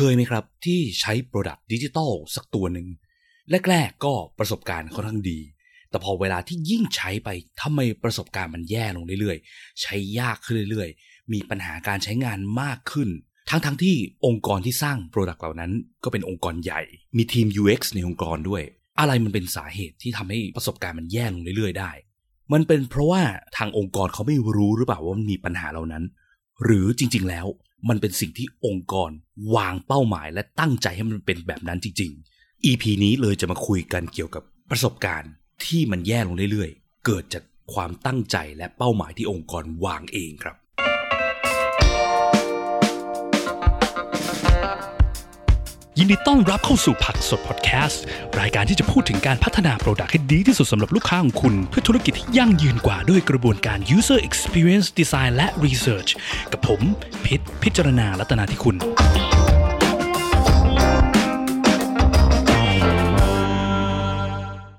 [0.00, 2.86] คยไหมครับ ที่ใช้ Product ดิจิตอลสักตัวหนึ่ง
[3.70, 5.38] แรกๆก็ประสบการณ์ค่อนข้างดี
[5.90, 7.28] แต่พอเวลาที่ยิ่งใช้ไป
[7.60, 13.08] ทำไมประสบการณ์มันแย่ลงเรื่อยๆ ใช้ยากขึ้นเรื่อยๆ มีปัญหาการใช้งานมากขึ้น
[13.50, 15.72] ทั้งๆทที่องค์กรที่สร้าง Product เหล่านั้น
[16.04, 16.80] ก็เป็นองค์กรใหญ่
[17.16, 18.62] มีทีม UX ในองค์กรด้วย
[18.98, 21.90] อะไรมันเป็นสาเหตุที่ทำให้ประสบการณ์มันแย่ลงเรื่อยๆ ได้
[22.52, 23.22] มันเป็นเพราะว่า
[23.56, 26.04] ทางองค์กรเขาไม่รู้หรือเปล่าว่ามันมีปัญหาเหล่านั้น
[26.64, 27.46] หรือจริง ๆ แล้ว
[27.88, 29.10] มันเป็นสิ่งที่องค์กร
[29.54, 35.32] วางเป้าหมายและตั้งใจให้มันเป็นแบบนั้นจริง ๆ EP นี้เลยจะมาคุยกันเกี่ยวกับประสบการณ์
[35.64, 40.56] ที่มันแย่ลงเรื่อยๆ เกิดจากความตั้งใจและเป้าหมายที่องค์กรวางเองครับ
[46.02, 48.02] ยินดีต้อนรับเข้าสู่ผักสดพอดแคสต์
[48.40, 56.10] รายการที่จะพูดถึงการพัฒนา product ให้ดีที่สุดสำหรับลูกค้าของคุณ เพื่อธุรกิจที่ยั่งยืนกว่าด้วยกระบวนการ user experience design และ research
[56.52, 56.80] กับผม
[57.24, 58.76] พิษพิจารณาลัตนาที่คุณ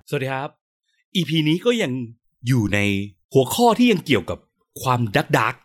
[0.09, 0.49] สวัสดีครับ
[1.15, 1.91] EP นี้ก็ยัง
[2.47, 2.79] อยู่ใน
[3.33, 4.39] หัวข้อที่ยังเกี่ยวกับ
[4.81, 5.55] ความดักดัก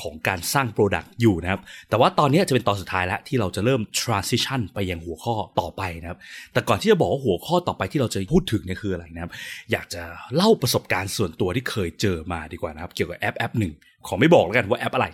[0.00, 6.18] ของการสร้าง Product อยู่นะครับ แต่ว่าตอนนี้จะเป็นตอนสุดท้ายแล้วที่เราจะเริ่ม transition ไปยังหัวข้อต่อไปนะครับ
[6.52, 9.32] แต่ก่อนที่จะบอกว่าหัวข้อต่อไปที่เราจะพูดถึงเนี่ยคืออะไรนะครับ
[9.72, 10.02] อยากจะ
[10.34, 13.72] เล่าประสบการณ์ส่วนตัวที่เคยเจอมาดีกว่านะครับ เกี่ยวกับแอปแอปหนึ่ง
[14.06, 15.06] ขอไม่บอกแล้วกันว่าแอปอะไร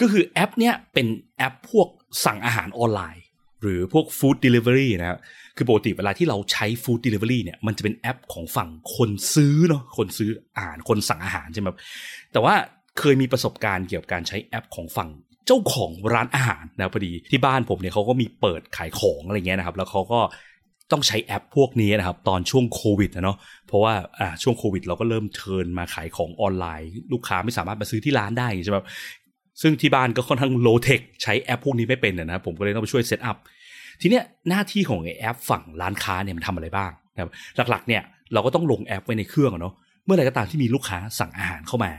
[0.00, 1.06] ก็คือแอปเนี้ยเป็น
[1.36, 1.88] แอปพวก
[2.24, 3.24] สั่งอาหารออนไลน์
[3.62, 5.18] หรือพวก Food Delivery นะครับ
[5.56, 11.68] คือปกติเวลาที่เราใช้ Food Delivery เนี่ยมันจะเป็นแอปของฝั่งคนซื้อเนาะคนซื้ออาหารคนสั่งอาหารใช่ไหม
[12.32, 12.54] แต่ว่า
[12.98, 15.10] เคยมีประสบการณ์เกี่ยวกับการใช้แอปของฝั่ง
[15.46, 20.20] เจ้าของร้านอาหารนะพอดีที่บ้านผมเนี่ยเขาก็มีเปิดขายของอะไรเงี้ยนะครับ แล้วเขาก็
[20.92, 28.86] ต้องใช้แอปพวกนี้นะครับ ตอนช่วงโควิดนะเนาะเพราะว่าอ่าช่วงโควิด เราก็เริ่ม turn มาขายของออนไลน์ ลูกค้าไม่สามารถมาซื้อที่ร้านได้ใช่ไหมครับ
[29.62, 33.36] ซึ่งที่บ้านก็ค่อนข้าง low tech ใช้แอปพวกนี้ไม่เป็นนะครับผมก็เลยต้องไปช่วย set up
[34.00, 37.30] ทีเนี้ยหน้าที่ของไอ้แอปฝั่งร้านค้าเนี่ยมันทำอะไรบ้างนะครับ
[37.70, 38.02] หลักๆเนี่ย
[38.32, 39.74] เราก็ต้องลงแอปไว้ในเครื่องเนาะ
[40.04, 41.92] เมื่อไรก็ตามที่มีลูกค้าสั่งอาหารเข้ามา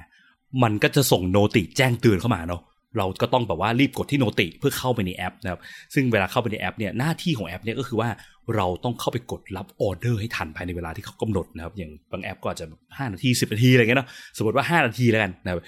[0.63, 2.61] มันก็จะส่ง noti แจ้งเตือนเข้ามาเนาะ
[2.97, 5.61] เราก็ต้องแบบว่ารีบกดที่ noti เพื่อเข้าไปในแอปนะครับ
[5.93, 8.09] ซึ่งเวลาเข้าไปในแอปเนี่ยหน้าที่ของแอปเนี่ยก็คือว่า
[8.55, 12.65] เราต้องเข้าไปกดรับออเดอร์ให้ทันภายในเวลาที่เขากำหนดนะครับอย่างบางแอปก็อาจจะ
[12.97, 15.59] ห้านาทีสิบนาทีอะไรเงี้ยเนาะสมมติว่า 5 นาทีแล้วกันนะครับ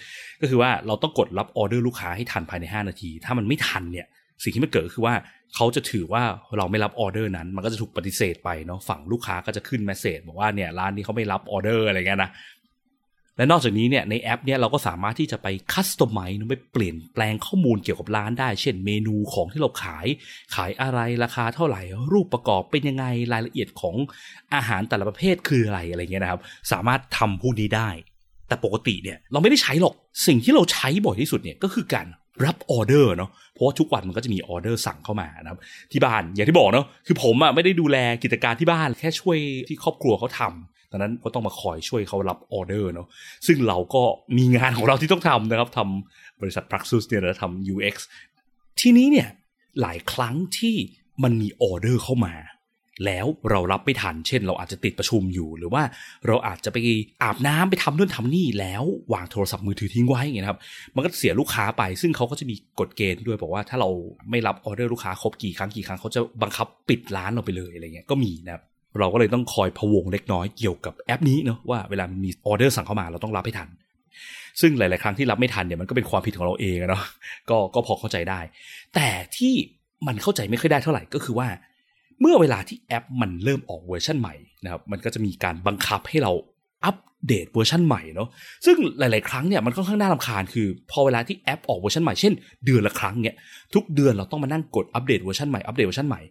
[0.42, 4.08] ก็คือว่าเราต้องกดรับออเดอร์ลูกค้าให้ทันภายใน 5 นาที ถ้ามันไม่ทันเนี่ย
[4.44, 5.16] สิ่งที่มันเกิดคือว่า
[5.56, 6.24] เขาจะถือว่า
[6.58, 12.32] เราไม่รับออเดอร์นั้น มันก็จะถูกปฏิเสธไปเนาะฝั่งลูกค้าก็จะขึ้น message บอกว่าเนี่ยร้านนี้เขาไม่รับออเดอร์อะไรเงี้ยนะ
[13.38, 20.08] และนอกจากนี้เนี่ยในแอปเนี่ยเราก็สามารถที่จะไป customize ไปเปลี่ยนแปลงข้อมูลเกี่ยวกับร้านได้ เช่นเมนูของที่เราขาย
[20.56, 21.82] ขายอะไรราคาเท่าไหร่
[22.12, 23.96] รูปประกอบเป็นยังไงรายละเอียดของ
[24.56, 27.90] อาหารแต่ละประเภทคืออะไรอะไรเงี้ยนะครับ สามารถทำพวกนี้ได้
[28.48, 29.96] แต่ปกติเนี่ยเราไม่ได้ใช้หรอก
[30.28, 32.08] สิ่งที่เราใช้บ่อยที่สุดเนี่ยก็คือการ
[32.46, 35.60] รับออเดอร์เนาะเพราะว่าทุกวันมันก็จะมีออเดอร์สั่งเข้ามานะครับ
[35.92, 39.38] ที่บ้านอย่างที่บอกเนาะคือผมอะไม่ได้ดูแลกิจการที่บ้านแค่ช่วย
[39.68, 43.08] ที่ครอบครัวเขาทำ ดังนั้นก็ต้องมาคอยช่วยเขารับออเดอร์เนาะ
[43.48, 44.04] ซึ่งเราก็
[44.38, 47.96] มีงานของเราที่ต้องทำนะครับทำบริษัท Praxis เนี่ยนะทำ UX
[48.80, 49.30] ทีนี้เนี่ย
[49.82, 50.76] หลายครั้งที่
[51.24, 52.34] มันมีออเดอร์เข้ามา
[53.06, 55.84] แล้วเรารับไม่ทัน เช่น เราอาจจะติดประชุมอยู่ หรือว่า
[56.28, 56.78] เราอาจจะไป
[57.24, 60.60] อาบน้ำไปทำนู่นทำนี่แล้ววางโทรศัพท์มือถือทิ้งไว้อย่างเงี้ยครับ
[60.96, 63.90] มันก็เสียลูกค้าไป ซึ่งเขาก็จะมีกฎเกณฑ์ด้วยบอกว่าถ้าเรา
[64.30, 68.64] ไม่รับออเดอร์ลูกค้าครบกี่ครั้งกี่ครั้งเขาจะบังคับปิดร้านเราไปเลยอะไรเงี้ยก็มีนะครับ
[69.00, 73.70] เราก็เลยต้องคอยพะวงเล็กน้อยเกี่ยวกับแอปนี้เนาะว่าเวลามีออเดอร์สั่งเข้ามาเราต้องรับให้ทัน
[74.62, 77.04] ซึ่งหลาย ๆ ครั้งที่รับไม่ทันเนี่ยมันก็เป็นความผิดของเราเองเนาะ
[77.50, 78.40] ก็ก็พอเข้าใจได้
[78.96, 79.08] แต่
[79.38, 79.54] ที่
[80.08, 81.48] มันเข้าใจไม่ค่อยได้เท่าไหร่ก็คือว่า
[82.22, 86.32] เมื่อเวลาที่แอปมันเริ่มออกเวอร์ชันใหม่นะครับมันก็จะมีการบังคับให้เรา
[86.86, 86.98] อัป
[87.28, 88.30] เดตเวอร์ชันใหม่เนาะ
[88.66, 92.34] ซึ่งหลาย ๆ ครั้งเนี่ยมันค่อนข้างน่ารำคาญคือ พอเวลาที่แอปออกเวอร์ชันใหม่เช่น
[92.66, 93.36] เดือนละครั้งเนี่ย
[93.74, 96.22] ทุกเดือนเราต้องมานั่งกดอัปเดตเวอร์ชันใหม่อัปเดตเวอร์ชันใหม่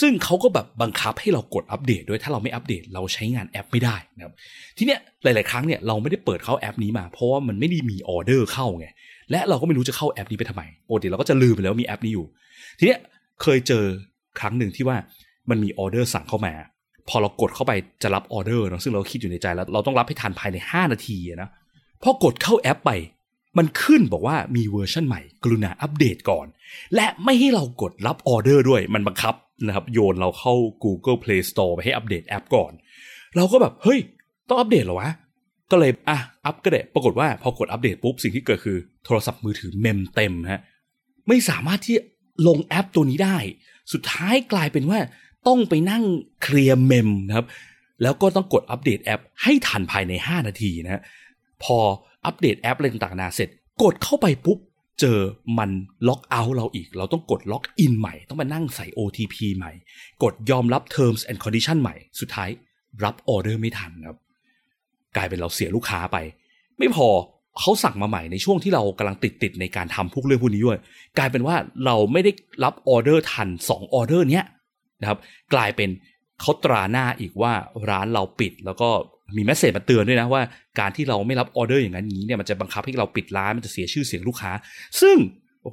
[0.00, 4.34] ซึ่งเขาก็แบบบังคับให้เรากดอัปเดตด้วยถ้าเราไม่อัปเดตเราใช้งานแอปไม่ได้นะครับ
[4.76, 8.86] ทีเนี้ยหลาย ๆ ครั้งเนี่ยเราไม่ได้เปิดเข้าแอปนี้มา เพราะว่ามันไม่ได้มีออเดอร์เข้าไง
[9.30, 12.26] และเราก็ไม่รู้จะเข้าแอปนี้ไปทำไมปกติเราก็จะลืมไปแล้วมีแอปนี้อยู่
[12.78, 13.00] ทีเนี้ย
[13.42, 13.84] เคยเจอ
[14.38, 14.96] ครั้งหนึ่งที่ว่า
[15.50, 16.54] มันมีออเดอร์สั่งเข้ามา
[17.08, 17.72] พอเรากดเข้าไป
[18.02, 21.50] จะรับออเดอร์เนาะซึ่งเราคิดอยู่ในใจแล้วเราต้องรับให้ทันภายใน 5 นาทีนะ
[22.02, 22.90] พอกดเข้าแอปไป
[23.58, 26.46] มันขึ้นบอกว่ามีเวอร์ชันใหม่ กรุณาอัปเดตก่อน
[26.94, 29.34] และไม่ให้เรากดรับออเดอร์ด้วยมันบังคับ
[29.66, 30.54] นะครับโยนเราเข้า
[30.84, 32.72] Google Play Store ไปให้อัปเดตแอปก่อน
[33.36, 33.98] เราก็แบบ เฮ้ย
[34.48, 35.10] ต้องอัปเดตเหรอวะ
[35.70, 40.62] ก็เลยอะอัปก็ได้ปรากฏว่าพอกดอัปเดตปุ๊บ สิ่งที่เกิดคือ โทรศัพท์มือถือ mem เต็มฮะ
[41.28, 41.96] ไม่สามารถที่
[42.46, 43.36] ลงแอปตัวนี้ได้
[43.92, 44.98] สุดท้ายกลายเป็นว่า
[45.48, 46.04] ต้องไปนั่ง
[46.42, 47.46] เคลียร์ mem นะครับ
[48.02, 51.02] แล้วก็ต้องกดอัปเดตแอป ให้ทันภายใน 5 นาทีนะฮะ
[51.62, 51.78] พอ
[52.26, 53.48] อัปเดตแอปอะไรต่างๆนาเสร็จ
[53.82, 54.58] กดเข้าไปปุ๊บ
[55.00, 55.18] เจอ
[55.58, 55.70] มัน
[56.08, 59.72] log out เราอีก เราต้องกด log in ใหม่ ต้องมานั่งใส่ OTP ใหม่
[60.22, 62.48] กดยอมรับ terms and condition ใหม่ สุดท้าย
[63.04, 64.16] รับออเดอร์ไม่ทันครับ
[65.16, 66.16] กลายเป็นเราเสียลูกค้าไป
[66.78, 67.08] ไม่พอ
[67.58, 70.78] เขาสั่งมาใหม่ในช่วงที่เรากำลังติดติดในการทำพวกเรื่องพวกนี้ด้วย
[71.18, 72.30] กลายเป็นว่าเราไม่ได้
[72.64, 74.44] รับออเดอร์ทัน2ออเดอร์เนี้ย
[75.00, 75.18] นะครับ
[75.54, 75.90] กลายเป็น
[76.40, 77.52] เขาตราหน้าอีกว่า
[77.90, 78.90] ร้านเราปิดแล้วก็
[79.36, 80.42] มี message มาเตือนด้วยนะว่า
[80.80, 84.52] การที่เราไม่รับออเดอร์อย่างนั้นอย่างนี้เนี่ยมันจะบังคับให้เราปิดร้านมันจะเสียชื่อเสียงลูกค้า
[85.00, 85.16] ซึ่ง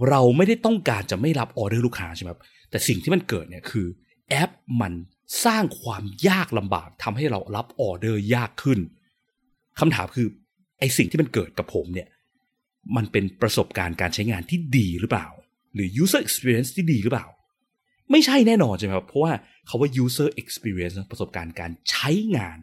[0.09, 3.87] เราไม่ได้ต้องการจะไม่รับออเดอร์ลูกค้าใช่ไหมครับแต่สิ่งที่มันเกิดเนี่ยคือ
[4.29, 4.51] แอป
[4.81, 4.93] มัน
[5.45, 8.79] สร้างความยากลำบากทำให้เรารับออเดอร์ยากขึ้น
[9.79, 10.27] คำถามคือ
[10.79, 12.07] ไอสิ่งที่มันเกิดกับผมเนี่ย
[12.95, 15.27] มันเป็นประสบการณ์การใช้งานที่ดีหรือเปล่า
[15.73, 17.27] หรือ user experience ที่ดีหรือเปล่า
[18.11, 19.31] ไม่ใช่แน่นอนใช่ไหมครับเพราะว่า
[19.69, 22.57] คาว่า user experience ประสบการณ์การใช้งาน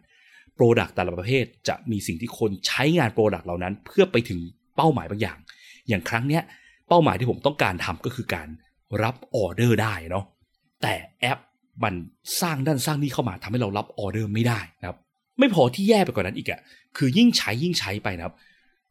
[0.61, 4.41] Product แต่ละประเภทจะมีสิ่งที่คนใช้งาน Product เหล่านั้น เพื่อไปถึง
[4.77, 5.39] เป้าหมายบางอย่าง
[5.89, 6.43] อย่างครั้งเนี้ย
[6.89, 8.49] เป้าหมายที่ผมต้องการทำก็คือการ
[9.03, 10.25] รับออเดอร์ได้เนาะ
[10.83, 11.39] แต่แอป
[11.85, 11.95] มัน
[12.41, 14.99] สร้างนั่นสร้างนี่เข้ามาทำให้เรารับออเดอร์ไม่ได้นะครับ
[15.39, 16.61] ไม่พอที่แย่ไปกว่านั้นอีกอะ
[16.97, 18.35] คือยิ่งใช้ยิ่งใช้ไปนะครับ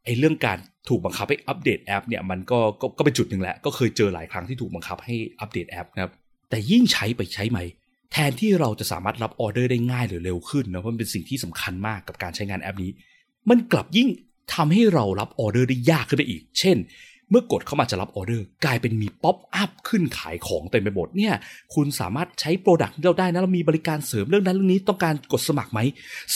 [0.04, 0.58] ไอ้เรื่องการ
[0.88, 6.12] ถูกบังคับให้อัปเดตแอปเนี่ยมันก็ก็ก็เป็นจุดหนึ่งแหละก็เคยเจอหลายครั้งที่ถูกบังคับให้อัปเดตแอปนะครับ
[6.50, 7.64] แต่ยิ่งใช้ไปใช้ใหม่
[8.12, 12.90] แทนที่เราจะสามารถรับออเดอร์ได้ง่ายหรือเร็วขึ้นนะเพราะมันเป็นสิ่งที่สำคัญมากกับการใช้งานแอปนี้
[13.50, 14.08] มันกลับยิ่ง
[14.54, 16.78] ทำให้เรารับออเดอร์ได้ยากขึ้นไปอีก เช่น
[17.30, 21.34] เมื่อกดเข้ามาจะรับออเดอร์ กลายเป็นมี pop-up ขึ้นขายของเต็มไปหมดเนี่ย
[21.74, 25.80] คุณสามารถใช้ product ที่เราได้นะเรามีบริการเสริมเรื่องนั้นเรื่องนี้ต้องการกดสมัครไหม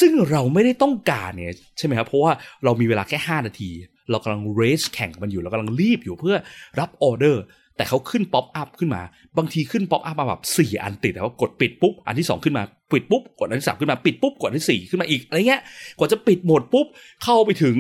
[0.01, 2.33] ซึ่งเราไม่ได้ต้องการเนี่ยใช่ไหมครับเพราะว่า
[2.65, 3.71] เรามีเวลาแค่ 5 นาที
[4.11, 6.37] เรากำลัง race แข่งมันอยู่เรากำลังรีบอยู่เพื่อ
[6.81, 7.43] รับออเดอร์
[7.77, 9.03] แต่เขาขึ้น pop-up ขึ้นมา
[9.39, 12.63] บางทีขึ้น pop-up มาแบบสี่อันติดแล้วกดปิดปุ๊บ อันที่สองขึ้นมา
[12.93, 15.63] ปิดปุ๊บ กดอันที่สามขึ้นมาปิดปุ๊บ กดอันที่สี่ขึ้นมาอีกอะไรเงี้ย
[15.99, 16.87] กว่าจะปิดหมดปุ๊บ
[17.25, 17.77] เข้าไปถึง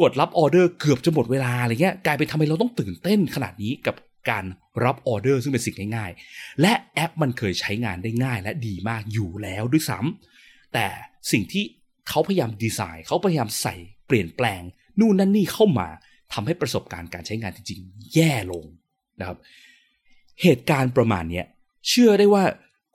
[0.00, 3.96] กดรับออเดอร์เกือบจะหมดเวลาอะไรเงี้ย กลายเป็นทำไมเราต้องตื่นเต้นขนาดนี้กับ
[4.30, 4.44] การ
[4.84, 10.86] รับออเดอร์ซึ่งเป็นสิ่งง่ายๆ และแอปมันเคยใช้งานได้ง่าย และดีมากอยู่แล้วด้วยซ้ำแต่
[11.32, 11.64] สิ่งที่
[12.08, 13.74] เขาพยายามดีไซน์เขาพยายามใส่
[14.06, 14.62] เปลี่ยนแปลง
[15.00, 15.88] นู่นนั่นนี่เข้ามา
[16.32, 18.64] ทำให้ประสบการณ์การใช้งานจริงๆ แย่ลง
[19.20, 19.38] นะครับ
[20.42, 21.46] เหตุการณ์ประมาณเนี้ย
[21.88, 22.44] เชื่อได้ว่า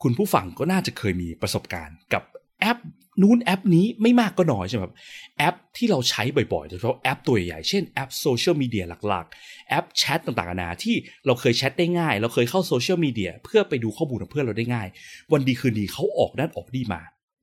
[0.03, 2.23] คุณผู้ฟังก็น่าจะเคยมีประสบการณ์กับ
[2.61, 2.77] แอป
[3.21, 4.93] นู้นแอปนี้ไม่มากก็น้อยใช่ไหมครับ
[5.37, 6.23] แอปที่เราใช้
[6.53, 14.87] บ่อยๆโดยเฉพาะแอปตัวใหญ่ๆเช่นแอปโซเชียลมีเดียหลักๆ แอปแชทต่างๆนานาที่เราเคยแชทได้ง่าย เราเคยเข้าโซเชียลมีเดียเพื่อไปดูข้อมูลของเพื่อนเราได้ง่าย
[15.31, 17.01] วันดีคืนดีเขาออกนั่นออกนี่มา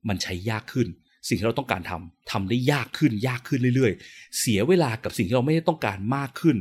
[0.09, 0.88] มันใช้ยากขึ้น
[1.29, 6.56] สิ่งที่เราต้องการทำทำได้ยากขึ้นยากขึ้นเรื่อยๆ เสียเวลากับสิ่งที่เราไม่ได้ต้องการมากขึ้น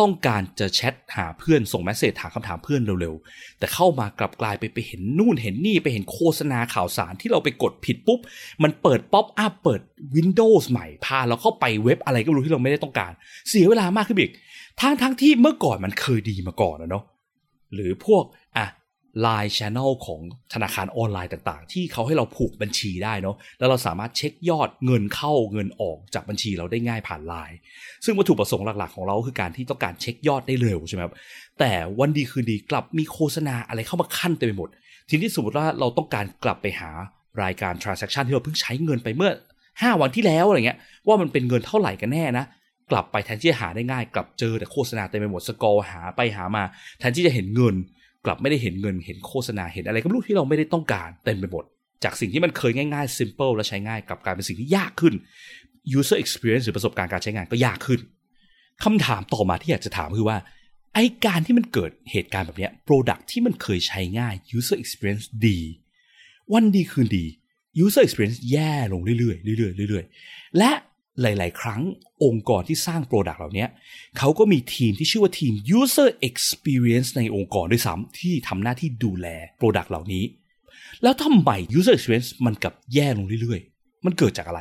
[0.00, 8.20] ต้องการจะแชทหาเพื่อนส่ง message ถามคำถามเพื่อนเร็วๆ แต่เข้ามากลับกลายไปไปเห็นนู่นเห็นนี่ไปเห็นโฆษณาข่าวสารที่เราไปกดผิดปุ๊บ
[8.62, 9.80] มันเปิดป๊อปอัพเปิด
[10.16, 13.12] Windows ใหม่พาเราเข้าไปเว็บอะไรก็รู้ที่เราไม่ได้ต้องการ
[13.48, 14.32] เสียเวลามากขึ้นอีก
[14.80, 17.04] ทั้งทั้งที่เมื่อก่อนมันเคยดีมาก่อนนะเนาะ
[17.74, 18.24] หรือพวก
[18.56, 18.66] อะ
[19.24, 20.20] Line Channel ของ
[20.54, 27.56] ธนาคารออนไลน์ต่างๆ ที่เขาให้เราผูกบัญชีได้เนาะแล้วเราสามารถเช็คยอดเงินเข้าเงินออกจากบัญชีเราได้ง่ายผ่าน Line
[28.04, 31.14] ซึ่งวัตถุประสงค์หลักๆ ของเราคือการที่ต้องการเช็คยอดได้เร็วใช่ไหมครับ
[31.58, 34.68] แต่วันดีคืนดีกลับมีโฆษณาอะไรเข้ามาขั้นเต็มไปหมด
[35.08, 36.90] ทีนี้สมมติว่าเราต้องการกลับไปหา
[37.42, 39.30] รายการ transaction ที่เราเพิ่งใช้เงินไปเมื่อ
[39.66, 42.44] 5 วันที่แล้วอะไรเงี้ยว่ามันเป็นเงินเท่าไหร่กันแน่นะ
[42.90, 46.64] กลับไปแทนที่จะหาได้ง่าย กลับเจอแต่โฆษณาเต็มไปหมดสกอร์หาไปหามา
[46.98, 47.76] แทนที่จะเห็นเงิน
[48.26, 51.64] กลับไม่ได้เห็นเงินเห็นโฆษณาเห็นอะไรก็ไม่รู้ที่เราไม่ได้ต้องการเต็มไปหมด
[52.04, 55.14] จากสิ่งที่มันเคยง่ายๆ simple และใช้ง่ายกลับกลายเป็นสิ่งที่ยากขึ้น
[55.98, 58.00] user experience หรือประสบการณ์การใช้งานก็ยากขึ้น
[58.84, 60.38] คำถามต่อมาที่อยากจะถามคือว่า
[60.94, 65.58] ไอการที่มันเกิดเหตุการณ์แบบเนี้ย product ที่มันเคยใช้ง่าย user experience ดี
[66.52, 67.24] วันดีคืนดี
[67.84, 70.70] user experience แย่ลงเรื่อยๆเรื่อยๆเรื่อยๆและ
[71.20, 71.80] หลาย ๆ ครั้ง
[72.24, 73.66] องค์กรที่สร้าง Product เหล่านี้
[74.18, 79.26] เขาก็มีทีมที่ชื่อว่าทีม user experience ในองค์กรด้วยซ้ำที่ทำหน้าที่ดูแล
[79.60, 80.24] Product เหล่านี้
[81.02, 84.60] แล้วทำไม user experience มันกลับแย่ลงเรื่อย ๆ มันเกิดจากอะไร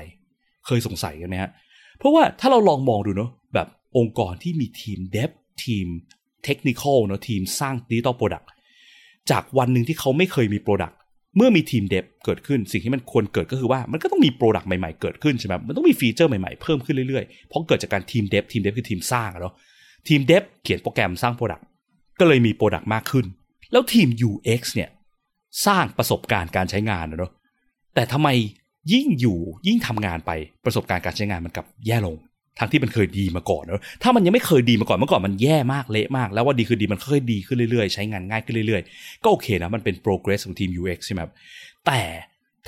[0.66, 1.52] เคยสงสัยกันไหมฮะ
[1.98, 3.68] เพราะว่าถ้าเราลองมองดูเนาะแบบ
[3.98, 5.32] องค์กรที่มีทีม dev
[5.64, 5.88] ทีม
[6.48, 8.48] technical เนาะทีมสร้าง digital product
[9.32, 10.96] จากวันหนึ่งที่เขาไม่เคยมี product
[11.36, 19.54] เมื่อมีทีม dev เกิดขึ้นสิ่งที่มันควรเกิดก็คือว่ามันก็ต้องมี product ใหม่ๆเกิดขึ้นใช่ไหมมันต้องมี feature ใหม่ๆเพิ่มขึ้นเรื่อยๆเพราะเกิดจากการทีม dev ทีม dev คือทีมสร้างเนาะ
[20.08, 21.66] ทีม dev เขียนโปรแกรมสร้าง product
[22.20, 23.26] ก็เลยมี product มากขึ้น
[23.72, 24.90] แล้วทีม UX เนี่ย
[25.66, 27.32] สร้างประสบการณ์การใช้งานอะเนาะ
[27.96, 28.30] แต่ทำไม
[28.94, 30.32] ยิ่งอยู่ยิ่งทำงานไป
[30.66, 32.16] ประสบการณ์การใช้งานมันกลับแย่ลง
[32.62, 41.32] ทั้งที่มันเคยดีมาก่อนเนอะถ้ามันยังไม่เคยดีมาก่อนเมื่อก่อนมันแย่มากเละมาก แล้วว่าดีคือดีมันค่อยๆดีขึ้นเรื่อยๆ ใช้งานง่ายขึ้นเรื่อยๆ ก็โอเคนะมันเป็น progress ของทีม UX ใช่ไหมครับ
[41.88, 42.02] แต่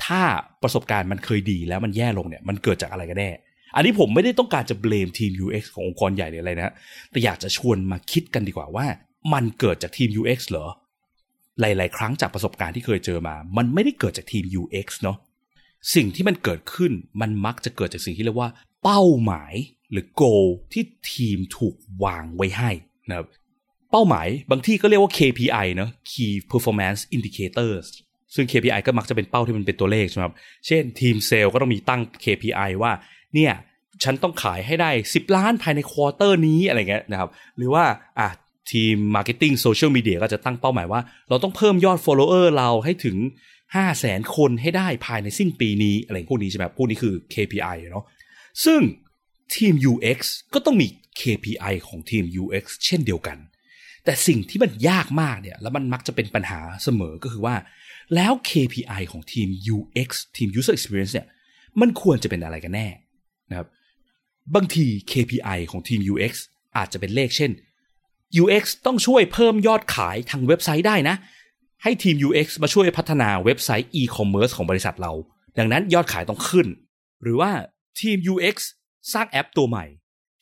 [0.04, 0.22] ถ้า
[0.62, 3.30] ประสบการณ์มันเคยดีแล้วมันแย่ลงเนี่ยมันเกิดจากอะไรกันแน่
[3.76, 6.74] อันนี้ผมไม่ได้ต้องการจะ blame ทีม UX ขององค์กรใหญ่หรืออะไรนะ
[7.10, 8.86] แต่อยากจะชวนมาคิดกันดีกว่าว่า
[9.32, 10.66] มันเกิดจากทีม UX เหรอ
[11.60, 15.18] หลาย ๆ ครั้งจากประสบการณ์ที่เคยเจอมา มันไม่ได้เกิดจากทีม UX เนาะ
[15.94, 18.50] สิ่งที่มันเกิดขึ้นมันมักจะเกิดจากสิ่งที่เรียกว่า
[18.84, 19.54] เป้าหมาย
[19.90, 21.74] หรือ goal ที่ทีมถูก
[22.04, 22.70] วางไว้ให้
[23.08, 23.26] นะครับ
[23.90, 27.86] เป้าหมายบางที่ก็เรียกว่า KPI เนาะ Key Performance Indicators
[28.34, 30.34] ซึ่ง KPI ก็มักจะเป็นเป้าที่มันเป็นตัวเลขใช่ไหมครับ
[30.66, 32.92] เช่นทีมเซลล์ก็ต้องมีตั้ง KPI ว่า
[33.34, 33.52] เนี่ย
[34.04, 37.84] ฉันต้องขายให้ได้ 10 ล้านภายใน quarter นี้อะไรเงี้ยนะครับ หรือว่า
[38.18, 38.28] อะ
[38.72, 43.16] ทีม marketing social media ก็จะตั้งเป้าหมายว่า เราต้องเพิ่มยอด follower เราให้ถึง
[43.74, 48.04] 5 0 0แสนคนให้ได้ภายในสิ้นปีนี้อะไรพวกนี้ใช่ไหมพวกนี้คือ KPI เนาะ
[48.64, 48.80] ซึ่ง
[49.56, 50.18] ทีม UX
[50.54, 50.86] ก็ต้องมี
[51.20, 53.38] KPI ของทีม UX เช่นเดียวกัน
[54.04, 57.56] แต่สิ่งที่มันยากมากเนี่ย แล้วมันมักจะเป็นปัญหาเสมอก็คือว่า
[58.14, 61.28] แล้ว KPI ของทีม UX ทีม User Experience เนี่ย
[61.80, 62.88] มันควรจะเป็นอะไรกันแน่
[63.50, 63.68] นะครับ
[64.54, 66.32] บางที KPI ของทีม UX
[66.76, 67.50] อาจจะเป็นเลขเช่น
[68.42, 71.16] UX ต้องช่วยเพิ่มยอดขายทางเว็บไซต์ได้นะ
[71.82, 75.12] ให้ทีม UX มาช่วยพัฒนาเว็บไซต์ e-commerce ของบริษัทเรา
[75.58, 76.66] ดังนั้นยอดขายต้องขึ้น
[77.22, 77.50] หรือว่า
[78.00, 78.56] ทีม UX
[79.12, 79.86] สร้างแอปตัวใหม่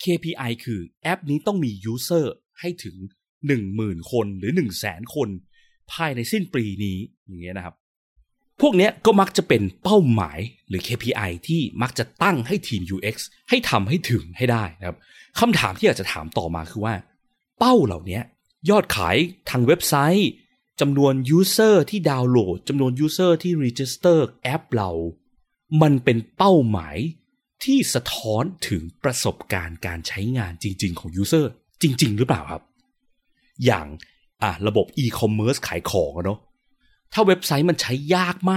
[0.05, 2.27] KPI คือแอปนี้ต้องมี user
[2.61, 2.97] ให้ถึง
[3.55, 5.29] 10,000 คนหรือ 100,000 คน
[5.93, 7.75] ภายในสิ้นปีนี้อย่างเงี้ยนะครับ
[8.61, 13.17] พวกเนี้ยก็มักจะเป็นเป้าหมายหรือ KPI ที่มักจะตั้งให้ทีม UX
[13.49, 14.97] ให้ทำให้ถึงให้ได้นะครับ
[15.41, 16.95] คำถามที่อยากจะถามต่อมาคือว่า
[17.59, 18.21] เป้าเหล่านี้
[18.71, 19.17] ยอดขาย
[19.51, 20.31] ทางเว็บไซต์
[20.81, 24.91] จำนวน User ที่ดาวน์โหลดจำนวน User ที่ Register แอปเรา
[25.83, 26.97] มันเป็นเป้าหมาย
[27.65, 31.47] ที่สะท้อนถึงประสบการณ์การใช้งานจริง ๆ ของ User
[31.83, 32.63] จริง ๆ หรือเปล่าครับ
[33.65, 33.87] อย่าง
[34.43, 36.39] อะระบบ e-commerce ขายของเนาะ
[37.13, 38.55] ถ้าเว็บไซต์มันใช้ยากม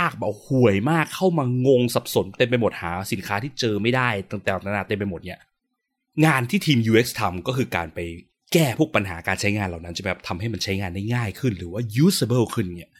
[0.00, 5.38] ากแบบห่วยมากเข้ามางงสับสนเต็มไปหมดหาสินค้าที่เจอไม่ได้ต่างๆนานาเต็มไปหมดเนี่ย
[6.26, 7.98] งานที่ทีม UX ทำก็คือการไป
[8.52, 12.90] แก้พวกปัญหาการใช้งานเหล่านั้นจะแบบทำให้มันใช้งานได้ง่ายขึ้นหรือว่า usable ขึ้นเนี่ย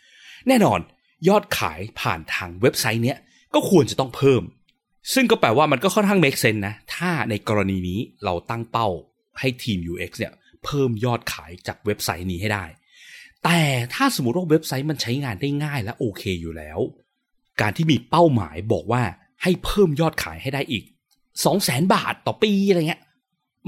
[0.48, 0.80] แน่นอน
[1.28, 3.18] ยอดขายผ่านทางเว็บไซต์เนี้ย
[3.54, 4.42] ก็ควรจะต้องเพิ่ม
[5.14, 8.88] ซึ่งก็แปลว่ามันก็ค่อนข้าง make sense นะ ถ้าในกรณีนี้เราตั้งเป้า
[9.40, 10.32] ให้ทีม UX เนี่ย
[10.64, 12.64] เพิ่มยอดขายจากเว็บไซต์นี้ให้ได้
[13.44, 13.60] แต่
[13.94, 16.78] ถ้าสมมติว่าเว็บไซต์มันใช้งานได้ง่ายและโอเคอยู่แล้ว
[17.60, 19.02] การที่มีเป้าหมายบอกว่า
[19.42, 20.84] ให้เพิ่มยอดขายให้ได้อีก
[21.24, 23.02] 2 0 0แสนบาทต่อปีอะไรเงี้ย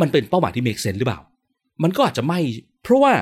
[0.00, 1.20] มันเป็นเป้าหมายที่ make sense หรือเปล่า
[1.82, 2.40] มันก็อาจจะไม่
[2.82, 3.12] เพราะว่า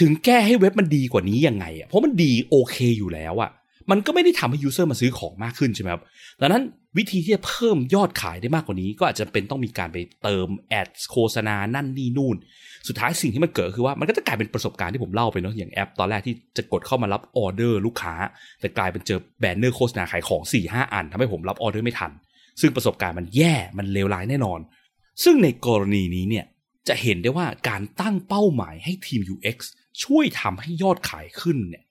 [0.00, 3.50] ถึงแก้ให้เว็บมันดีกว่านี้ยังไงอะ เพราะมันดีโอเคอยู่แล้วอะ
[3.90, 6.02] มันก็ไม่ได้ทำให้ user มาซื้อของมากขึ้นใช่ไหมครับ
[6.40, 6.62] ดังนั้น
[6.98, 12.36] วิธีที่จะเพิ่มยอดขายได้มากกว่านี้ ก็อาจจะเป็นต้องมีการไปเติม ad โฆษณา นั่นนี่นู่น
[12.88, 18.14] สุดท้ายสิ่งที่มันเกิดคือว่ามันก็จะกลายเป็นประสบการณ์ที่ผมเล่าไปเนาะอย่างแอป ตอนแรกที่จะกดเข้ามารับออเดอร์ลูกค้า
[18.60, 22.12] แต่กลายเป็นเจอแบนเนอร์โฆษณาขายของสี่ห้าอันทำให้ผมรับออเดอร์ไม่ทัน
[22.60, 24.60] ซึ่งประสบการณ์มันแย่มันเลวร้ายแน่นอน
[25.24, 26.44] ซึ่งในกรณีนี้เนี่ย
[26.88, 29.58] จะเห็นได้ว่าการตั้งเป้าหมายให้ทีม UX
[30.04, 31.82] ช่วยทำให้ยอดขายขึ้นเนี่ย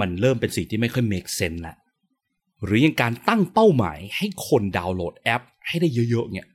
[0.00, 1.76] มันเริ่มเป็นสิ่งที่ไม่ค่อย make sense ละ
[2.64, 6.46] หรืออยังการตั้งเป้าหมายให้คนดาวน์โหลดแอป ให้ได้เยอะๆเนี่ย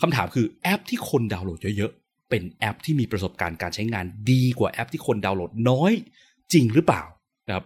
[0.00, 5.92] คำถามคือแอปที่คนดาวน์โหลดเยอะๆเป็นแอปที่มีประสบการณ์การใช้งานดีกว่าแอปที่คนดาวน์โหลดน้อย
[6.52, 7.02] จริงหรือเปล่า
[7.46, 7.64] นะครับ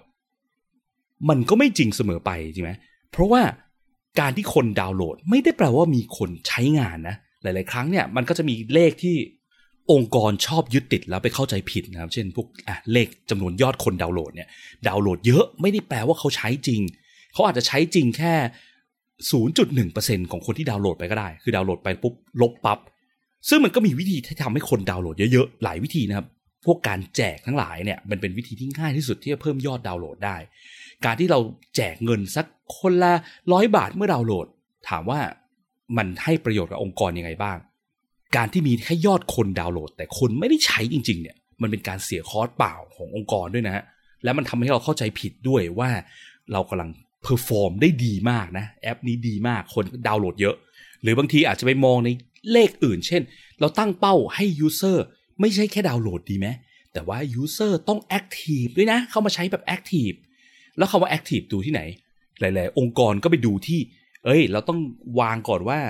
[1.28, 2.72] มันก็ไม่จริงเสมอไปจริงไหม
[3.10, 3.42] เพราะว่า
[4.20, 9.16] การที่คนดาวน์โหลด ไม่ได้แปลว่ามีคนใช้งานนะหลาย ๆ ครั้งเนี่ยมันก็จะมีเลขที่
[9.92, 12.46] องค์กรชอบยึดติดแล้วไปเข้าใจผิดนะครับ เช่นพวก
[12.92, 14.48] เลขจำนวนยอดคนดาวน์โหลดเนี่ย
[14.88, 16.80] ดาวน์โหลดเยอะไม่ได้แปลว่าเขาใช้จริง
[17.32, 18.34] เขาอาจจะใช้จริงแค่
[19.52, 22.78] 0.1%ของคนที่ดาวน์โหลดไปก็ได้ คือดาวน์โหลดไปปุ๊บลบปับ๊บ
[23.48, 26.26] ซึ่งมันก็มีวิธีที่ทำให้คนดาวน์โหลดเยอะๆหลายวิธีนะครับ
[26.66, 30.36] พวกการแจกทั้งหลายเนี่ยมันเป็นวิธีที่ง่ายที่สุดที่จะเพิ่มยอดดาวน์โหลดได้
[31.04, 31.38] การที่เรา
[31.76, 32.46] แจกเงินสัก
[32.78, 33.12] คนละ
[33.52, 34.46] ร้อยบาทเมื่อดาวน์โหลด
[34.88, 35.20] ถามว่า
[35.96, 37.58] มันให้ประโยชน์กับองค์กรยังไงบ้าง
[38.36, 43.84] การที่มีแค่ยอดคนดาวน์โหลด แต่คนไม่ได้ใช้จริง ๆ เนี่ย มันเป็นการเสีย cost เปล่าขององค์กรด้วยนะฮะ
[44.24, 45.90] และมันทำให้เราเข้าใจผิดด้วยว่า
[46.52, 46.90] เรากำลัง
[47.22, 50.54] perform ได้ดีมากนะ แอปนี้ดีมากคนดาวน์โหลดเยอะ
[51.02, 52.08] หรือบางทีอาจจะไปมองตัว
[52.52, 53.22] เลขอื่น เช่น
[53.60, 55.04] เราตั้งเป้าให้ user
[55.40, 56.46] ไม่ใช่แค่ดาวน์โหลดดีไหม
[56.92, 60.10] แต่ว่า user ต้อง active ด้วยนะ เข้ามาใช้แบบ active
[60.76, 61.82] แล้วคำว่า active ดูที่ไหน
[62.40, 63.80] หลาย ๆ องค์กรก็ไปดูที่
[64.24, 64.78] เอ้ย เราต้อง
[65.20, 65.80] วางก่อนว่า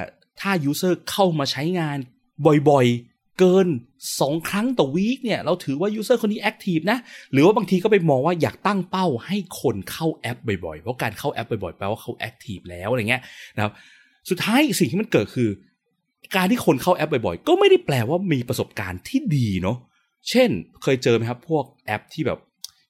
[0.40, 1.98] ถ้า user เข้ามาใช้งาน
[2.46, 3.66] บ่อยๆ เกิน
[4.08, 6.98] 2 ครั้งต่อ week เนี่ยเราถือว่า user คนนี้ active นะ
[7.32, 13.22] หรือว่าบางทีก็ไปมองว่าอยากตั้งเป้าให้คนเข้าแอปบ่อยๆ เพราะการเข้าแอปบ่อยๆแปลว่าเขา active แล้วอะไรเงี้ย
[13.56, 13.72] นะครับ
[14.30, 15.50] สุดท้ายสิ่งที่มันเกิดคือ
[16.36, 19.76] การที่คนเข้าแอปบ่อยๆ ก็ไม่ได้แปลว่ามีประสบการณ์ที่ดีเนาะ
[20.30, 20.50] เช่น
[20.82, 22.38] เคยเจอไหมครับพวกแอปที่แบบ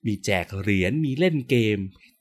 [0.07, 1.79] มีแจกเหรียญมีเล่นเกม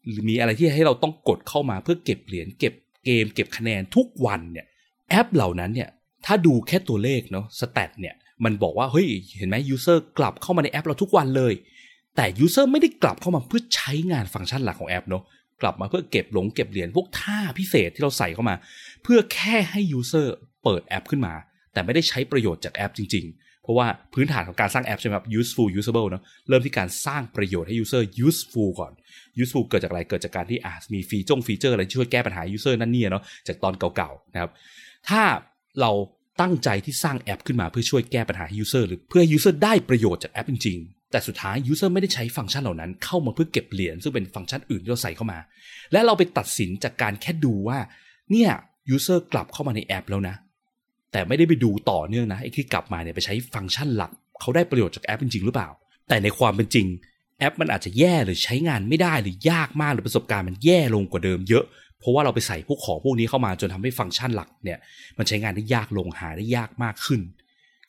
[0.08, 2.74] หรือมีอะไรที่ให้เราต้องกดเข้ามาเพื่อเก็บเหรียญเก็บ
[3.06, 4.66] เกม เก็บคะแนนทุกวันเนี่ย
[5.10, 5.90] แอปเหล่านั้นเนี่ย
[6.28, 9.08] ถ้าดูแค่ตัวเลขเนาะ stat เนี่ยมันบอกว่าเฮ้ย
[9.38, 11.54] เห็นไหม user กลับเข้ามาในแอปเราทุกวันเลย
[12.16, 15.24] แต่ user ไม่ได้กลับเข้ามาเพื่อใช้งานฟังก์ชันหลักของแอปเนาะ
[15.62, 18.56] กลับมาเพื่อเก็บหลงเก็บเหรียญพวกท่าพิเศษที่เราใส่เข้ามา
[19.04, 21.34] เพื่อแค่ให้ user เปิดแอปขึ้นมา
[21.74, 28.92] แต่ไม่ได้ใช้ประโยชน์จากแอปจริง ๆ เพราะว่าพื้นฐานของการสร้างแอปใช่ไหมครับ useful usable เนาะเริ่มที่การสร้างประโยชน์ให้ user useful ก่อน
[29.42, 34.52] useful เกิดจากอะไรเกิดจากการที่อะมีฟีจง feature อะไรที่ช่วยแก้ปัญหา user นั่นนี่เนาะจากตอนเก่าๆนะครับ
[35.10, 35.22] ถ้า
[35.82, 35.92] เรา
[36.42, 45.40] ตั้งใจที่สร้างแอปขึ้นมาเพื่อช่วยแก้ปัญหาให้ user หรือเพื่อให้ user ได้ประโยชน์จากแอปจริงๆ แต่สุดท้าย user ไม่ได้ใช้ฟังก์ชันเหล่านั้นเข้ามาเพื่อเก็บเหรียญซึ่งเป็นฟังก์ชันอื่นที่เราใส่เข้ามา
[45.92, 47.80] และเราไปตัดสินจากการแค่ดูว่า
[48.32, 48.52] เนี่ย
[48.96, 50.36] user กลับเข้ามาในแอปแล้วนะ
[51.12, 55.70] แต่ไม่ได้ไปดูต่อเนื่องนะไอ้ที่กลับมาเนี่ยไปใช้ฟังก์ชันหลัก เขาได้ประโยชน์จากแอปจริงๆหรือเปล่า
[56.08, 56.88] แต่ในความเป็นจริง
[57.40, 61.66] แอปมันอาจจะแย่หรือใช้งานไม่ได้หรือยากมากหรือประสบการณ์มันแย่ลงกว่าเดิมเยอะ
[62.00, 64.80] เพราะว่าเราไปใส่พวกของพวกนี้เข้ามาจนทำให้ฟังก์ชันหลักเนี่ย
[65.18, 67.22] มันใช้งานได้ยากลงหาได้ยากมากขึ้น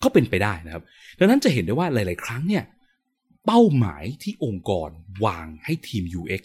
[0.03, 0.83] ก็เป็นไปได้นะครับ
[1.19, 2.65] ดังนั้นจะเห็นได้ว่าหลาย ๆ ครั้งเนี่ย
[3.47, 4.91] เป้าหมายที่องค์กร
[5.25, 6.45] วางให้ทีม UX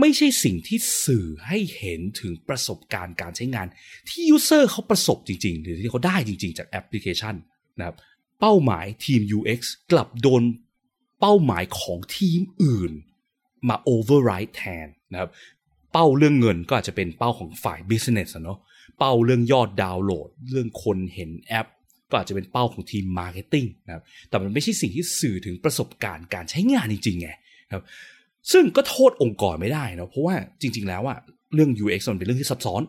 [0.00, 3.66] ไม่ใช่สิ่งที่สื่อให้เห็นถึงประสบการณ์การใช้งาน
[4.08, 7.34] ที่ User เขาประสบจริง ๆ หรือที่เขาได้จริง ๆ จากแอปพลิเคชัน
[7.78, 7.96] นะครับ
[8.40, 9.60] เป้าหมายทีม UX
[9.92, 10.42] กลับโดน
[11.20, 12.92] เป้าหมายของทีมอื่น
[13.68, 15.30] มา override แทนนะครับ
[15.92, 18.58] เป้าเรื่องเงินก็อาจจะเป็นเป้าของฝ่าย business เนาะ
[18.98, 21.66] เป้าเรื่องยอดดาวน์โหลด เรื่องคนเห็นแอป
[22.10, 27.28] ก็อาจจะเป็นเป้าของทีม marketing นะครับแต่มันไม่ใช่สิ่งที่สื่อถึงประสบการณ์การใช้งานจริงๆไง
[27.72, 27.84] ครับ
[28.52, 31.18] ซึ่งก็โทษองค์กรไม่ได้นะเพราะว่าจริง ๆ แล้วอะ
[31.54, 32.82] เรื่อง UX มันเป็นเรื่องที่ซับซ้อน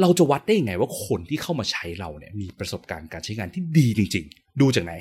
[0.00, 4.92] เราจะวัดได้ยังไงว่าคนที่เข้ามาใช้เราเนี่ยมีประสบการณ์การใช้งานที่ดีจริง ๆ ดูจากไหน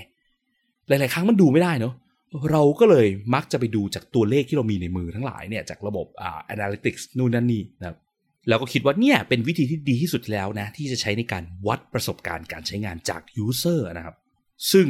[0.87, 1.93] หลาย ๆ ครั้งมันดูไม่ได้เนาะ
[2.51, 7.97] เราก็เลยมักจะไปดูจากตัวเลขที่เรามีในมือทั้งหลายเนี่ยจากระบบอ่า analytics นู่นนั่นนี่นะครับ
[8.47, 14.15] แล้วก็คิดว่าเนี่ยเป็นวิธีที่ดีที่สุดแล้วนะ ที่จะใช้ในการวัดประสบการณ์การใช้งานจาก user นะครับ
[14.71, 14.87] ซึ่ง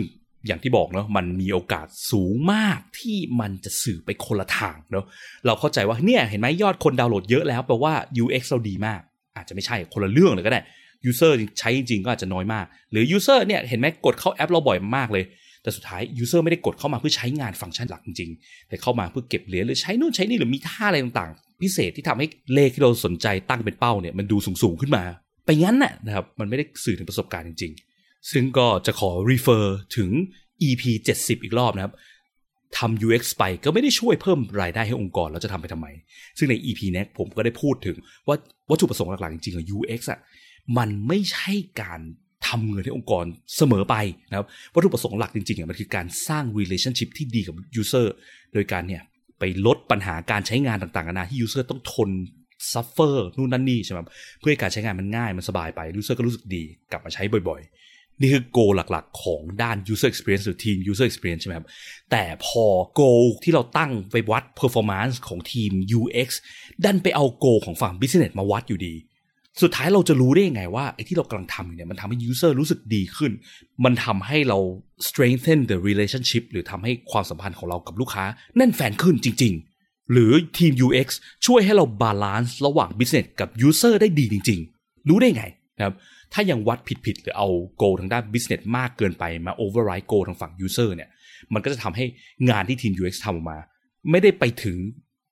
[0.48, 5.06] อย่างที่บอกเนาะมันมีโอกาสสูงมากที่มันจะสื่อไปคนละทางเนาะ
[5.46, 7.94] เราเข้าใจว่าเนี่ยเห็นไหมยอดคนดาวน์โหลดเยอะแล้วแปลว่า
[8.24, 9.02] UX เราดีมาก
[9.36, 10.62] อาจจะไม่ใช่คนละเรื่องเลยก็ได้
[11.10, 15.24] user ใช้จริงก็อาจจะน้อยมาก หรือ user เนี่ยเห็นไหมกดเข้าแอปเราบ่อยมากเลย
[15.64, 25.04] แต่สุดท้าย user ไม่ได้กดเข้ามาเพื่อใช้งานฟังก์ชันหลักจริงๆ แต่เข้ามาเพื่อเก็บเหรียญหรือใช้นู่นใช้นี่หรือมีท่าอะไรต่างๆ พิเศษที่ทำให้เลขที่เราสนใจตั้งเป็นเป้าเนี่ยมันดูสูงๆขึ้นมา
[25.46, 29.66] ไปงั้นน่ะนะครับมันไม่ได้สื่อถึงประสบการณ์จริง ๆ ซึ่งก็จะขอ refer
[29.98, 30.10] ถึง
[30.68, 30.84] EP
[31.18, 31.94] 70 อีกรอบนะครับ
[32.78, 35.88] ทำ UX ไปก็ไม่ได้ช่วยเพิ่มรายได้ให้องค์กรแล้วจะทำไปทำไม
[36.38, 38.36] ซึ่งใน EP นี้ผมก็ได้พูดถึงว่า
[38.70, 40.20] วัตถุประสงค์หลักๆจริงๆของ UX อะ
[40.78, 42.00] มันไม่ใช่การ
[42.50, 43.26] ทำเงินให้องค์กร
[43.58, 43.96] เสมอไป
[44.30, 48.08] นะครับวัตถุประสงค์หลักจริงๆอะมันคือการสร้าง relationship ที่ดีกับ user
[48.54, 49.02] โดยการเนี่ย
[49.40, 52.10] ไปลดปัญหาการใช้งานต่างๆนานาที่ user ต้องทน
[52.72, 54.00] suffer นู่นนั่นนี่ใช่ไหม
[54.40, 61.68] เพื่อให้การใช้งานมันง่ายมันสบายไป user ก็รู้สึกดีกลับมาใช้บ่อยๆ นี่คือ goal หลักๆ ของด้าน user experience หรือ team user experience ใช่ไหมครับ
[62.12, 62.66] แต่พอ
[63.00, 66.30] goal ที่เราตั้งไปวัด performance ของทีม UX
[66.86, 68.94] ดันไปเอา goal ของฝั่ง business มาวัดอยู่ดี
[69.62, 73.32] สุดท้ายเราจะรู้ได้ยังไงว่าไอ้ที่เรากำลังทำอยู่เนี่ยมันทำให้ user รู้สึกดีขึ้น
[73.86, 74.58] มันทำให้เรา
[75.08, 81.08] strengthen the relationship หรือทำให้ความสัมพันธ์ของเรากับลูกค้าแน่นแฟนขึ้นจริง ๆ หรือทีม UX
[81.46, 85.44] ช่วยให้เราบาลานซ์ระหว่าง business กับ user ได้ดีจริง ๆ รู้ได้ไง
[85.78, 85.96] นะครับ
[86.34, 87.48] ถ้ายังวัดผิดๆหรือเอา
[87.82, 91.10] goal ทางด้าน business มากเกินไปมา override goal ทางฝั่ง user เนี่ย
[91.54, 92.06] มันก็จะทำให้
[92.50, 93.58] งานที่ทีม UX ทำออกมา
[94.12, 94.78] ไม่ได้ไปถึง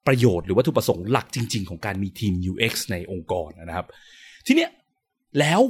[0.07, 3.87] ประโยชน์หรือวัตถุประสงค์หลักจริง ๆ ของการมีทีม UX ในองค์กรนะครับ
[4.47, 4.71] ทีเนี้ย
[5.39, 5.61] แล้ว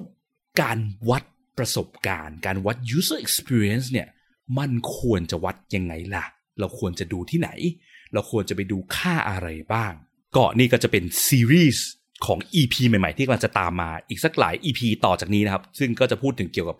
[0.62, 1.24] การวัด
[1.58, 4.08] ประสบการณ์ การวัด user experience เนี่ย
[4.58, 6.26] มันควรจะวัดยังไงล่ะ
[6.60, 7.50] เราควรจะดูที่ไหน
[8.14, 9.94] เราควรจะไปดูค่าอะไรบ้าง
[10.36, 11.86] ก็นี่ก็จะเป็นซีรีส์
[12.26, 16.78] ของ EP ใหม่ๆ ที่กำลังจะตามมาอีกสักหลาย EP ต่อจากนี้นะครับ ซึ่งก็จะพูดถึงเกี่ยวกับ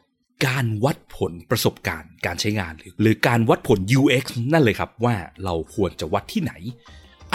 [0.48, 6.54] การวัดผลประสบการณ์การใช้งาน หรือหรือการวัดผล UX นั่นเลยครับว่าเราควรจะวัดที่ไหน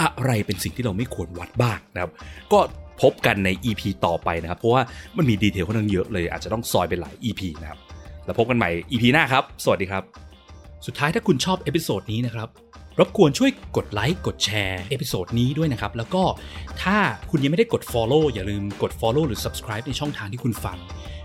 [0.01, 2.13] อะไรเป็นสิ่งที่เราไม่ควรวัดบ้างนะครับ
[2.53, 2.61] ก็
[3.03, 4.83] พบกันใน EP ต่อไปนะครับ เพราะว่า
[5.17, 7.79] มันมี detail ค่อนข้างเยอะเลย อาจจะต้องซอยเป็นหลาย EP นะครับ
[8.25, 10.03] แล้วพบกันใหม่ EP หน้าครับ สวัสดีครับ
[10.87, 12.49] สุดท้ายถ้าคุณชอบ episode นี้นะครับ
[12.99, 16.23] รบกวนช่วยกดไลค์กดแชร์ episode นี้ด้วยนะครับ แล้วก็
[16.83, 16.97] ถ้า
[17.31, 20.79] คุณยังไม่ได้กด Follow อย่าลืมกด Follow หรือ Subscribe ในช่องทางที่คุณฟัง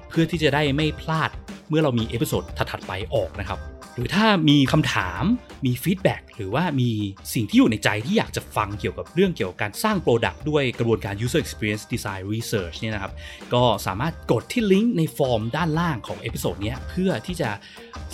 [0.10, 1.30] เพื่อที่จะได้ไม่พลาด
[1.70, 3.60] เมื่อเรามี episode ถัดๆไปออกนะครับ
[3.98, 5.24] หรือถ้ามีคำถาม
[5.66, 6.90] มี feedback หรือว่ามี
[7.34, 13.14] สิ่งที่อยู่ในใจที่อยากจะฟังเกี่ยวกับเรื่องเกี่ยวกับการสร้าง Product ด้วยกระบวนการ User Experience Design Research เนี่ยนะครับ
[13.54, 17.50] ก็สามารถกดที่ลิงก์ในฟอร์มด้านล่างของ episode นี้เพื่อที่จะ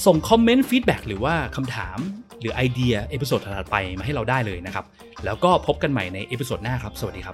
[0.06, 1.98] ส่ง comment feedback หรือว่าคำถาม
[2.40, 4.86] หรือไอเดีย episode ถัดไปมาให้เราได้เลยนะครับ
[5.26, 7.34] แล้วก็พบกันใหม่ใน episode หน้าครับ สวัสดีครั